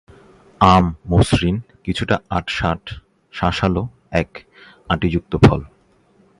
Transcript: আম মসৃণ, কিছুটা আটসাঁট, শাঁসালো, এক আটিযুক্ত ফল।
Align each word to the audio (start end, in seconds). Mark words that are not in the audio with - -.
আম 0.61 0.85
মসৃণ, 1.07 1.55
কিছুটা 1.83 2.15
আটসাঁট, 2.29 2.83
শাঁসালো, 3.33 3.83
এক 4.11 4.29
আটিযুক্ত 4.89 5.33
ফল। 5.35 5.61